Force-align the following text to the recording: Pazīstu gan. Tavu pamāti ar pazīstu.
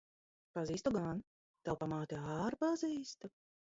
Pazīstu 0.57 0.93
gan. 0.95 1.21
Tavu 1.67 1.79
pamāti 1.85 2.21
ar 2.39 2.59
pazīstu. 2.65 3.35